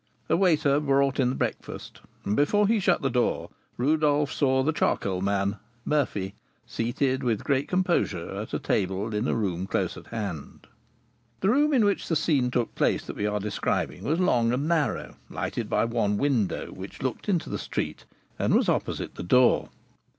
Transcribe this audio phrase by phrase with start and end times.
[0.29, 4.73] A waiter brought in the breakfast, and before he shut the door Rodolph saw the
[4.73, 6.33] charcoal man, Murphy,
[6.65, 10.65] seated with great composure at a table in a room close at hand.
[11.41, 14.67] The room in which the scene took place that we are describing was long and
[14.67, 18.05] narrow, lighted by one window, which looked into the street,
[18.39, 19.69] and was opposite to the door.